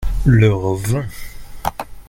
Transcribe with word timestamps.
leur 0.25 0.73
vin. 0.77 1.05